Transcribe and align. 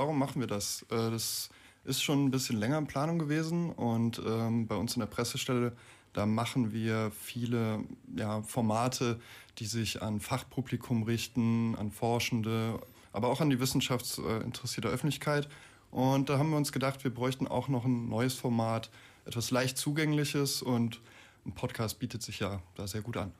Warum 0.00 0.16
machen 0.16 0.38
wir 0.38 0.46
das? 0.46 0.82
Äh, 0.90 1.10
das 1.10 1.50
ist 1.82 2.04
schon 2.04 2.26
ein 2.26 2.30
bisschen 2.30 2.56
länger 2.56 2.78
in 2.78 2.86
Planung 2.86 3.18
gewesen 3.18 3.72
und 3.72 4.22
ähm, 4.24 4.68
bei 4.68 4.76
uns 4.76 4.94
in 4.94 5.00
der 5.00 5.08
Pressestelle, 5.08 5.72
da 6.12 6.24
machen 6.24 6.72
wir 6.72 7.10
viele 7.20 7.80
ja, 8.14 8.42
Formate, 8.42 9.18
die 9.58 9.66
sich 9.66 10.00
an 10.00 10.20
Fachpublikum 10.20 11.02
richten, 11.02 11.74
an 11.74 11.90
Forschende, 11.90 12.78
aber 13.12 13.26
auch 13.26 13.40
an 13.40 13.50
die 13.50 13.58
wissenschaftsinteressierte 13.58 14.88
Öffentlichkeit. 14.88 15.48
Und 15.90 16.28
da 16.28 16.38
haben 16.38 16.50
wir 16.50 16.58
uns 16.58 16.70
gedacht, 16.70 17.02
wir 17.02 17.12
bräuchten 17.12 17.48
auch 17.48 17.66
noch 17.66 17.84
ein 17.84 18.08
neues 18.08 18.34
Format, 18.34 18.90
etwas 19.24 19.50
leicht 19.50 19.78
zugängliches 19.78 20.62
und 20.62 21.00
ein 21.44 21.56
Podcast 21.56 21.98
bietet 21.98 22.22
sich 22.22 22.38
ja 22.38 22.62
da 22.76 22.86
sehr 22.86 23.02
gut 23.02 23.16
an. 23.16 23.32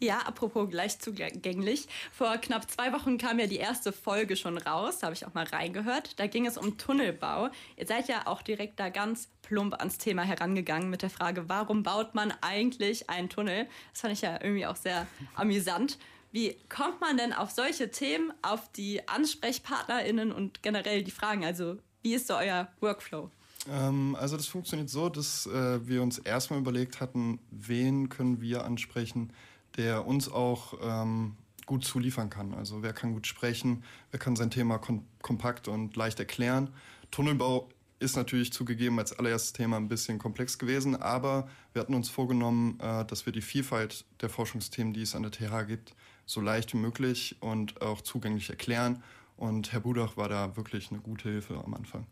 Ja, 0.00 0.18
apropos 0.20 0.70
gleich 0.70 1.00
zugänglich. 1.00 1.88
Vor 2.12 2.36
knapp 2.36 2.70
zwei 2.70 2.92
Wochen 2.92 3.18
kam 3.18 3.40
ja 3.40 3.46
die 3.46 3.56
erste 3.56 3.92
Folge 3.92 4.36
schon 4.36 4.56
raus. 4.56 4.98
Da 4.98 5.06
habe 5.06 5.14
ich 5.14 5.26
auch 5.26 5.34
mal 5.34 5.44
reingehört. 5.44 6.20
Da 6.20 6.28
ging 6.28 6.46
es 6.46 6.56
um 6.56 6.78
Tunnelbau. 6.78 7.48
Ihr 7.76 7.86
seid 7.86 8.08
ja 8.08 8.26
auch 8.26 8.42
direkt 8.42 8.78
da 8.78 8.90
ganz 8.90 9.28
plump 9.42 9.74
ans 9.74 9.98
Thema 9.98 10.22
herangegangen 10.22 10.88
mit 10.88 11.02
der 11.02 11.10
Frage, 11.10 11.48
warum 11.48 11.82
baut 11.82 12.14
man 12.14 12.32
eigentlich 12.42 13.10
einen 13.10 13.28
Tunnel? 13.28 13.66
Das 13.92 14.02
fand 14.02 14.12
ich 14.12 14.22
ja 14.22 14.38
irgendwie 14.40 14.66
auch 14.66 14.76
sehr 14.76 15.06
amüsant. 15.34 15.98
Wie 16.30 16.56
kommt 16.68 17.00
man 17.00 17.16
denn 17.16 17.32
auf 17.32 17.50
solche 17.50 17.90
Themen, 17.90 18.32
auf 18.42 18.70
die 18.72 19.08
AnsprechpartnerInnen 19.08 20.30
und 20.30 20.62
generell 20.62 21.02
die 21.02 21.10
Fragen? 21.10 21.44
Also, 21.44 21.78
wie 22.02 22.14
ist 22.14 22.28
so 22.28 22.36
euer 22.36 22.68
Workflow? 22.80 23.30
Ähm, 23.68 24.16
also 24.20 24.36
das 24.36 24.46
funktioniert 24.46 24.90
so, 24.90 25.08
dass 25.08 25.46
äh, 25.46 25.86
wir 25.86 26.02
uns 26.02 26.18
erstmal 26.18 26.60
überlegt 26.60 27.00
hatten, 27.00 27.40
wen 27.50 28.08
können 28.08 28.40
wir 28.40 28.64
ansprechen, 28.64 29.32
der 29.76 30.06
uns 30.06 30.30
auch 30.30 30.74
ähm, 30.82 31.36
gut 31.66 31.84
zuliefern 31.84 32.30
kann. 32.30 32.54
Also 32.54 32.82
wer 32.82 32.92
kann 32.92 33.12
gut 33.12 33.26
sprechen, 33.26 33.84
wer 34.10 34.18
kann 34.18 34.36
sein 34.36 34.50
Thema 34.50 34.78
kom 34.78 35.04
kompakt 35.22 35.68
und 35.68 35.94
leicht 35.96 36.18
erklären. 36.18 36.70
Tunnelbau 37.10 37.68
ist 38.00 38.16
natürlich 38.16 38.52
zugegeben 38.52 38.98
als 38.98 39.12
allererstes 39.12 39.52
Thema 39.52 39.76
ein 39.76 39.88
bisschen 39.88 40.18
komplex 40.18 40.58
gewesen, 40.58 40.96
aber 40.96 41.48
wir 41.72 41.80
hatten 41.80 41.94
uns 41.94 42.08
vorgenommen, 42.08 42.78
äh, 42.80 43.04
dass 43.04 43.26
wir 43.26 43.32
die 43.32 43.42
Vielfalt 43.42 44.04
der 44.20 44.28
Forschungsthemen, 44.28 44.92
die 44.92 45.02
es 45.02 45.14
an 45.14 45.22
der 45.22 45.32
TH 45.32 45.66
gibt, 45.66 45.94
so 46.24 46.40
leicht 46.40 46.72
wie 46.72 46.78
möglich 46.78 47.36
und 47.40 47.80
auch 47.82 48.00
zugänglich 48.00 48.50
erklären. 48.50 49.02
Und 49.36 49.72
Herr 49.72 49.80
Budach 49.80 50.16
war 50.16 50.28
da 50.28 50.56
wirklich 50.56 50.90
eine 50.90 51.00
gute 51.00 51.28
Hilfe 51.28 51.62
am 51.64 51.74
Anfang. 51.74 52.06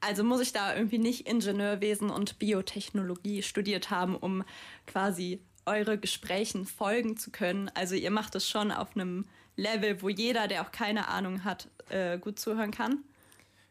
Also 0.00 0.24
muss 0.24 0.40
ich 0.40 0.52
da 0.52 0.74
irgendwie 0.74 0.98
nicht 0.98 1.28
Ingenieurwesen 1.28 2.10
und 2.10 2.38
Biotechnologie 2.38 3.42
studiert 3.42 3.90
haben, 3.90 4.16
um 4.16 4.44
quasi 4.86 5.40
eure 5.66 5.98
Gesprächen 5.98 6.66
folgen 6.66 7.16
zu 7.16 7.30
können. 7.30 7.70
Also 7.74 7.94
ihr 7.94 8.10
macht 8.10 8.34
es 8.34 8.48
schon 8.48 8.72
auf 8.72 8.94
einem 8.94 9.26
Level, 9.56 10.02
wo 10.02 10.08
jeder, 10.08 10.48
der 10.48 10.62
auch 10.62 10.72
keine 10.72 11.08
Ahnung 11.08 11.44
hat, 11.44 11.68
äh, 11.90 12.18
gut 12.18 12.38
zuhören 12.38 12.70
kann. 12.70 12.98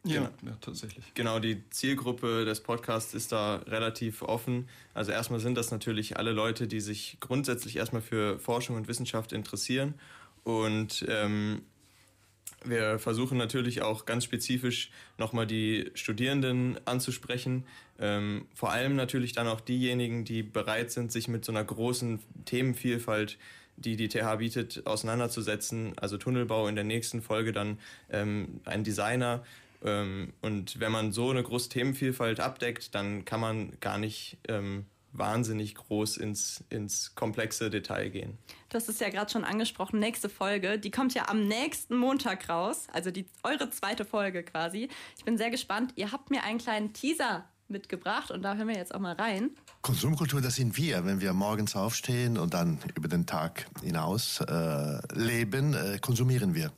Ja, 0.04 0.32
ja, 0.44 0.58
tatsächlich. 0.62 1.14
Genau, 1.14 1.40
die 1.40 1.64
Zielgruppe 1.70 2.44
des 2.44 2.62
Podcasts 2.62 3.14
ist 3.14 3.32
da 3.32 3.58
relativ 3.68 4.24
offen. 4.24 4.68
Also 4.96 5.12
erstmal 5.12 5.40
sind 5.40 5.56
das 5.56 5.70
natürlich 5.70 6.18
alle 6.18 6.32
Leute, 6.32 6.68
die 6.68 6.80
sich 6.80 7.18
grundsätzlich 7.20 7.76
erstmal 7.76 8.02
für 8.02 8.40
Forschung 8.40 8.78
und 8.78 8.88
Wissenschaft 8.88 9.32
interessieren 9.32 9.94
und 10.44 11.06
ähm, 11.08 11.62
wir 12.64 13.00
versuchen 13.00 13.38
natürlich 13.38 13.82
auch 13.82 14.06
ganz 14.06 14.24
spezifisch 14.24 14.92
nochmal 15.18 15.48
die 15.48 15.92
Studierenden 15.96 16.80
anzusprechen. 16.86 17.66
Ähm, 18.00 18.48
vor 18.54 18.72
allem 18.72 18.96
natürlich 18.96 19.34
dann 19.34 19.48
auch 19.48 19.62
diejenigen, 19.62 20.26
die 20.26 20.44
bereit 20.44 20.92
sind, 20.92 21.12
sich 21.12 21.28
mit 21.28 21.44
so 21.46 21.52
einer 21.52 21.64
großen 21.64 22.20
Themenvielfalt, 22.46 23.38
die 23.78 23.96
die 23.96 24.10
TH 24.10 24.36
bietet, 24.38 24.86
auseinanderzusetzen. 24.86 25.94
Also 25.98 26.18
Tunnelbau 26.18 26.68
in 26.68 26.76
der 26.76 26.84
nächsten 26.84 27.22
Folge 27.22 27.52
dann 27.52 27.80
ähm, 28.12 28.62
ein 28.66 28.84
Designer. 28.84 29.44
Ähm, 29.84 30.34
und 30.42 30.80
wenn 30.80 30.92
man 30.92 31.12
so 31.12 31.30
eine 31.30 31.44
große 31.44 31.70
Themenvielfalt 31.70 32.40
abdeckt, 32.40 32.94
dann 32.94 33.26
kann 33.26 33.40
man 33.40 33.74
gar 33.80 33.98
nicht 33.98 34.38
ähm, 34.48 34.86
wahnsinnig 35.14 35.76
groß 35.76 36.18
ins, 36.18 36.64
ins 36.70 37.16
komplexe 37.16 37.70
Detail 37.70 38.10
gehen. 38.10 38.38
Du 38.70 38.78
hast 38.78 38.90
es 38.90 39.00
ja 39.00 39.10
gerade 39.10 39.32
schon 39.32 39.44
angesprochen, 39.44 40.00
nächste 40.00 40.30
Folge, 40.30 40.80
die 40.80 40.92
kommt 40.92 41.14
ja 41.14 41.28
am 41.28 41.48
nächsten 41.48 41.98
Montag 41.98 42.48
raus, 42.50 42.88
also 42.94 43.12
die, 43.12 43.26
eure 43.44 43.70
zweite 43.70 44.06
Folge 44.06 44.44
quasi. 44.44 44.90
Ich 45.18 45.26
bin 45.26 45.38
sehr 45.38 45.50
gespannt. 45.50 45.94
Ihr 45.96 46.12
habt 46.12 46.30
mir 46.30 46.44
einen 46.44 46.60
kleinen 46.60 46.94
Teaser 46.94 47.46
mitgebracht 47.68 48.32
und 48.32 48.42
da 48.44 48.56
hören 48.56 48.68
wir 48.68 48.76
jetzt 48.76 48.94
auch 48.94 49.00
mal 49.00 49.16
rein. 49.16 49.52
Konsumkultur, 49.82 50.42
das 50.42 50.56
sind 50.56 50.78
wir. 50.78 51.06
Wenn 51.06 51.22
wir 51.22 51.34
morgens 51.34 51.76
aufstehen 51.76 52.38
und 52.38 52.54
dann 52.54 52.78
über 52.96 53.08
den 53.08 53.26
Tag 53.26 53.66
hinaus 53.82 54.42
äh, 54.42 55.00
leben, 55.14 55.74
äh, 55.74 55.98
konsumieren 56.00 56.54
wir. 56.54 56.72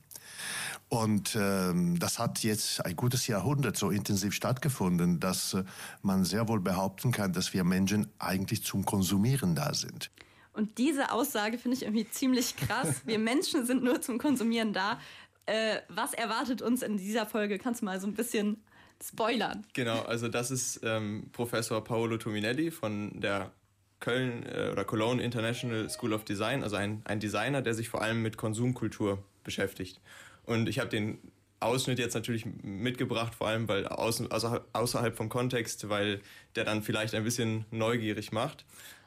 Und 0.94 1.36
ähm, 1.36 1.98
das 1.98 2.20
hat 2.20 2.44
jetzt 2.44 2.86
ein 2.86 2.96
gutes 2.96 3.26
Jahrhundert 3.26 3.76
so 3.76 3.90
intensiv 3.90 4.36
stattgefunden, 4.36 5.20
dass 5.20 5.56
äh, 5.56 5.64
man 6.04 6.24
sehr 6.24 6.48
wohl 6.48 6.60
behaupten 6.60 7.12
kann, 7.12 7.34
dass 7.34 7.52
wir 7.52 7.64
Menschen 7.64 8.12
eigentlich 8.20 8.64
zum 8.64 8.86
Konsumieren 8.86 9.56
da 9.56 9.74
sind. 9.74 10.12
Und 10.54 10.78
diese 10.78 11.12
Aussage 11.12 11.58
finde 11.58 11.78
ich 11.78 11.82
irgendwie 11.82 12.08
ziemlich 12.08 12.56
krass. 12.58 13.02
Wir 13.08 13.18
Menschen 13.18 13.66
sind 13.66 13.84
nur 13.84 14.04
zum 14.04 14.20
Konsumieren 14.20 14.72
da. 14.72 15.00
Äh, 15.48 15.78
was 15.90 16.14
erwartet 16.14 16.62
uns 16.62 16.84
in 16.84 16.98
dieser 16.98 17.26
Folge? 17.26 17.58
Kannst 17.58 17.82
du 17.82 17.86
mal 17.86 18.00
so 18.00 18.06
ein 18.06 18.14
bisschen 18.14 18.64
spoilern? 19.04 19.66
Genau, 19.74 20.04
also 20.04 20.28
das 20.28 20.52
ist 20.52 20.82
ähm, 20.84 21.28
Professor 21.32 21.84
Paolo 21.84 22.18
Tominelli 22.18 22.70
von 22.70 23.20
der 23.20 23.52
Köln 24.00 24.46
äh, 24.46 24.70
oder 24.72 24.86
Cologne 24.86 25.24
International 25.24 25.90
School 25.90 26.14
of 26.14 26.24
Design, 26.24 26.62
also 26.62 26.76
ein, 26.76 27.02
ein 27.06 27.20
Designer, 27.20 27.64
der 27.64 27.74
sich 27.74 27.90
vor 27.90 28.04
allem 28.04 28.22
mit 28.22 28.38
Konsumkultur 28.38 29.18
beschäftigt. 29.44 30.00
Und 30.46 30.70
ich 30.70 30.80
habe 30.80 30.90
den 30.90 31.20
Ausschnitt 31.60 32.00
jetzt 32.00 32.14
natürlich 32.14 32.46
mitgebracht, 32.62 33.34
vor 33.36 33.48
allem 33.48 33.68
weil 33.68 33.88
außen, 33.88 34.32
also 34.32 34.60
außerhalb 34.74 35.16
vom 35.16 35.30
Kontext, 35.30 35.90
weil 35.90 36.22
der 36.56 36.66
dann 36.66 36.84
vielleicht 36.84 37.16
ein 37.16 37.24
bisschen 37.24 37.66
neugierig 37.72 38.32
macht. 38.32 38.66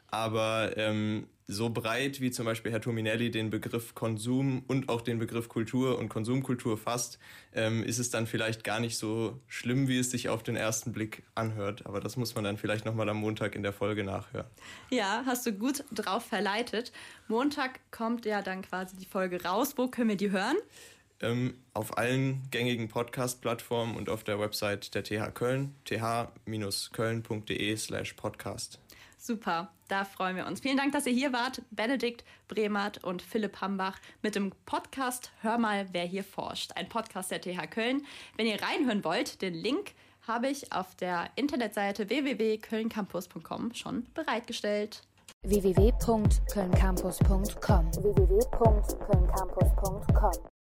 Aber 0.09 0.75
ähm, 0.77 1.27
so 1.47 1.69
breit 1.69 2.19
wie 2.19 2.31
zum 2.31 2.45
Beispiel 2.45 2.71
Herr 2.71 2.81
Tominelli 2.81 3.31
den 3.31 3.49
Begriff 3.49 3.93
Konsum 3.93 4.63
und 4.67 4.89
auch 4.89 5.01
den 5.01 5.19
Begriff 5.19 5.47
Kultur 5.47 5.97
und 5.97 6.09
Konsumkultur 6.09 6.77
fasst, 6.77 7.19
ähm, 7.53 7.83
ist 7.83 7.99
es 7.99 8.09
dann 8.09 8.27
vielleicht 8.27 8.63
gar 8.63 8.79
nicht 8.79 8.97
so 8.97 9.39
schlimm, 9.47 9.87
wie 9.87 9.97
es 9.97 10.11
sich 10.11 10.29
auf 10.29 10.43
den 10.43 10.55
ersten 10.55 10.91
Blick 10.91 11.23
anhört. 11.35 11.85
Aber 11.85 11.99
das 11.99 12.17
muss 12.17 12.35
man 12.35 12.43
dann 12.43 12.57
vielleicht 12.57 12.85
nochmal 12.85 13.07
am 13.09 13.17
Montag 13.17 13.55
in 13.55 13.63
der 13.63 13.73
Folge 13.73 14.03
nachhören. 14.03 14.47
Ja, 14.89 15.23
hast 15.25 15.45
du 15.45 15.53
gut 15.53 15.83
drauf 15.91 16.25
verleitet. 16.25 16.91
Montag 17.27 17.79
kommt 17.91 18.25
ja 18.25 18.41
dann 18.41 18.61
quasi 18.61 18.97
die 18.97 19.05
Folge 19.05 19.43
raus. 19.43 19.73
Wo 19.77 19.87
können 19.87 20.09
wir 20.09 20.17
die 20.17 20.31
hören? 20.31 20.57
Ähm, 21.21 21.55
auf 21.73 21.97
allen 21.97 22.41
gängigen 22.51 22.87
Podcast-Plattformen 22.87 23.95
und 23.95 24.09
auf 24.09 24.23
der 24.23 24.39
Website 24.39 24.93
der 24.95 25.03
TH 25.03 25.33
Köln, 25.33 25.75
th-köln.de 25.85 27.77
slash 27.77 28.13
podcast. 28.13 28.79
Super, 29.17 29.71
da 29.87 30.05
freuen 30.05 30.35
wir 30.35 30.45
uns. 30.45 30.61
Vielen 30.61 30.77
Dank, 30.77 30.93
dass 30.93 31.05
ihr 31.05 31.13
hier 31.13 31.33
wart. 31.33 31.61
Benedikt 31.71 32.23
Bremert 32.47 33.03
und 33.03 33.21
Philipp 33.21 33.61
Hambach 33.61 33.99
mit 34.21 34.35
dem 34.35 34.51
Podcast 34.65 35.31
Hör 35.41 35.57
mal, 35.57 35.87
wer 35.91 36.05
hier 36.05 36.23
forscht. 36.23 36.71
Ein 36.75 36.87
Podcast 36.87 37.31
der 37.31 37.41
TH 37.41 37.69
Köln. 37.69 38.05
Wenn 38.37 38.47
ihr 38.47 38.61
reinhören 38.61 39.03
wollt, 39.03 39.41
den 39.41 39.53
Link 39.53 39.93
habe 40.27 40.49
ich 40.49 40.71
auf 40.71 40.95
der 40.95 41.29
Internetseite 41.35 42.09
www.kölncampus.com 42.09 43.73
schon 43.73 44.05
bereitgestellt 44.13 45.01
www.kölncampus.com 45.43 47.93
www 47.93 48.37